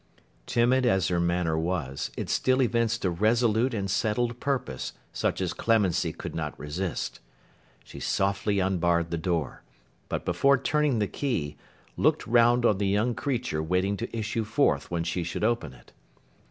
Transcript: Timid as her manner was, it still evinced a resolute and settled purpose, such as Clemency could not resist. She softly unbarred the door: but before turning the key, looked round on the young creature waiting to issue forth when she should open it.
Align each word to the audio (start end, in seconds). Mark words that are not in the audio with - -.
Timid 0.47 0.83
as 0.87 1.09
her 1.09 1.19
manner 1.19 1.55
was, 1.55 2.09
it 2.17 2.27
still 2.27 2.59
evinced 2.63 3.05
a 3.05 3.11
resolute 3.11 3.71
and 3.75 3.87
settled 3.87 4.39
purpose, 4.39 4.93
such 5.13 5.39
as 5.41 5.53
Clemency 5.53 6.11
could 6.11 6.33
not 6.33 6.59
resist. 6.59 7.19
She 7.83 7.99
softly 7.99 8.57
unbarred 8.57 9.11
the 9.11 9.19
door: 9.19 9.61
but 10.09 10.25
before 10.25 10.57
turning 10.57 10.97
the 10.97 11.07
key, 11.07 11.55
looked 11.97 12.25
round 12.25 12.65
on 12.65 12.79
the 12.79 12.87
young 12.87 13.13
creature 13.13 13.61
waiting 13.61 13.95
to 13.97 14.17
issue 14.17 14.43
forth 14.43 14.89
when 14.89 15.03
she 15.03 15.23
should 15.23 15.43
open 15.43 15.71
it. 15.71 15.93